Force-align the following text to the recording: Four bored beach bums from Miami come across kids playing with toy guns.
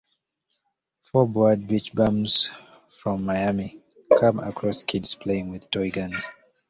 Four 1.03 1.27
bored 1.27 1.67
beach 1.67 1.93
bums 1.93 2.49
from 2.89 3.23
Miami 3.23 3.83
come 4.17 4.39
across 4.39 4.83
kids 4.83 5.13
playing 5.13 5.51
with 5.51 5.69
toy 5.69 5.91
guns. 5.91 6.27